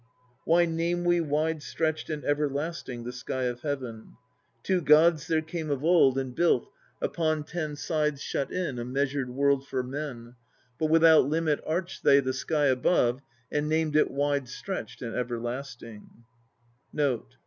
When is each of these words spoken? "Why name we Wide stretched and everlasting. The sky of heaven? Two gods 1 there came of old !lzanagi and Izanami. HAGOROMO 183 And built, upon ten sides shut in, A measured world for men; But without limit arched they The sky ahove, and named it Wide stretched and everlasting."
"Why 0.45 0.65
name 0.65 1.03
we 1.03 1.21
Wide 1.21 1.61
stretched 1.61 2.09
and 2.09 2.25
everlasting. 2.25 3.03
The 3.03 3.11
sky 3.13 3.43
of 3.43 3.61
heaven? 3.61 4.15
Two 4.63 4.81
gods 4.81 5.29
1 5.29 5.29
there 5.31 5.41
came 5.43 5.69
of 5.69 5.83
old 5.83 6.15
!lzanagi 6.17 6.21
and 6.21 6.35
Izanami. 6.35 6.37
HAGOROMO 6.39 6.57
183 6.57 6.57
And 6.57 6.65
built, 6.65 6.71
upon 7.01 7.43
ten 7.43 7.75
sides 7.75 8.21
shut 8.23 8.51
in, 8.51 8.79
A 8.79 8.83
measured 8.83 9.29
world 9.29 9.67
for 9.67 9.83
men; 9.83 10.33
But 10.79 10.87
without 10.87 11.27
limit 11.29 11.61
arched 11.67 12.01
they 12.03 12.19
The 12.19 12.33
sky 12.33 12.73
ahove, 12.73 13.19
and 13.51 13.69
named 13.69 13.95
it 13.95 14.09
Wide 14.09 14.49
stretched 14.49 15.03
and 15.03 15.15
everlasting." 15.15 16.09